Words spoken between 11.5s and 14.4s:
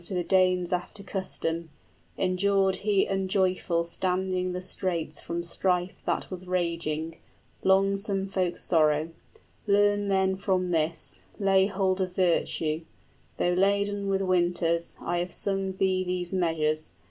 hold of virtue! Though laden with